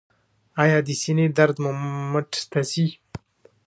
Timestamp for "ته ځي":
2.51-2.85